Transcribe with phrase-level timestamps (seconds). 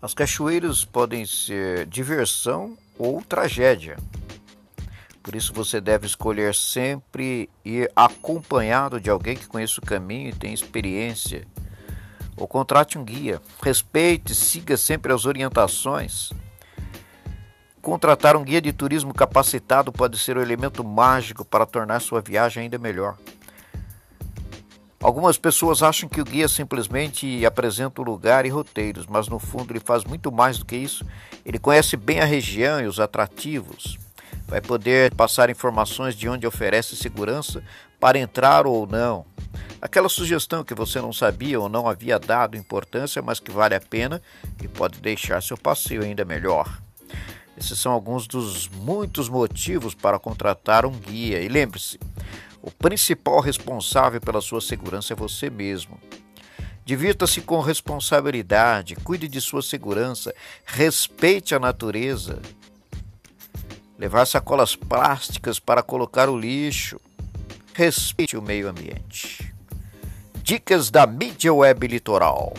[0.00, 3.96] As cachoeiras podem ser diversão ou tragédia.
[5.20, 10.32] Por isso você deve escolher sempre ir acompanhado de alguém que conheça o caminho e
[10.32, 11.46] tem experiência.
[12.36, 13.42] Ou contrate um guia.
[13.60, 16.30] Respeite, siga sempre as orientações.
[17.82, 22.62] Contratar um guia de turismo capacitado pode ser o elemento mágico para tornar sua viagem
[22.62, 23.16] ainda melhor.
[25.00, 29.72] Algumas pessoas acham que o guia simplesmente apresenta o lugar e roteiros, mas no fundo
[29.72, 31.06] ele faz muito mais do que isso.
[31.46, 33.96] Ele conhece bem a região e os atrativos.
[34.48, 37.62] Vai poder passar informações de onde oferece segurança
[38.00, 39.24] para entrar ou não.
[39.80, 43.80] Aquela sugestão que você não sabia ou não havia dado importância, mas que vale a
[43.80, 44.20] pena
[44.60, 46.80] e pode deixar seu passeio ainda melhor.
[47.56, 51.40] Esses são alguns dos muitos motivos para contratar um guia.
[51.40, 51.98] E lembre-se,
[52.68, 55.98] o principal responsável pela sua segurança é você mesmo.
[56.84, 60.34] Divirta-se com responsabilidade, cuide de sua segurança,
[60.66, 62.42] respeite a natureza.
[63.98, 67.00] Levar sacolas plásticas para colocar o lixo.
[67.72, 69.54] Respeite o meio ambiente.
[70.42, 72.52] Dicas da mídia web litoral.